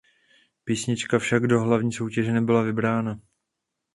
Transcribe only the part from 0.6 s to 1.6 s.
Písnička však